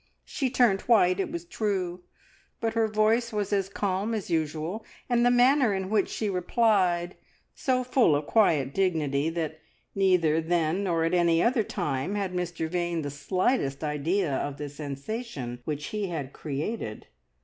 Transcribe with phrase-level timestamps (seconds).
[0.25, 2.01] She turned white, it was true,
[2.59, 7.15] but her voice was as calm as usual, and the manner in which she replied
[7.53, 9.59] so full of quiet dignity, that
[9.93, 14.69] neither then nor at any other time had Mr Vane the slightest idea of the
[14.69, 17.05] sensation which he had created.